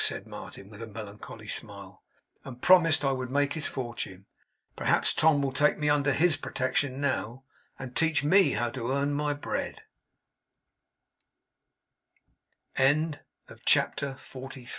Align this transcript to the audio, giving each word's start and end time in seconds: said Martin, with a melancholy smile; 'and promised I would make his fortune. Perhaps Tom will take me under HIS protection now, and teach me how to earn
said 0.03 0.25
Martin, 0.25 0.67
with 0.67 0.81
a 0.81 0.87
melancholy 0.87 1.47
smile; 1.47 2.01
'and 2.43 2.63
promised 2.63 3.05
I 3.05 3.11
would 3.11 3.29
make 3.29 3.53
his 3.53 3.67
fortune. 3.67 4.25
Perhaps 4.75 5.13
Tom 5.13 5.43
will 5.43 5.51
take 5.51 5.77
me 5.77 5.89
under 5.91 6.11
HIS 6.11 6.37
protection 6.37 6.99
now, 6.99 7.43
and 7.77 7.95
teach 7.95 8.23
me 8.23 8.53
how 8.53 8.71
to 8.71 8.89
earn 8.91 9.69